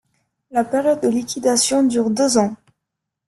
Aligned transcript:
La 0.49 0.63
période 0.63 0.99
de 1.03 1.09
liquidation 1.09 1.83
dure 1.83 2.09
deux 2.09 2.39
ans. 2.39 2.55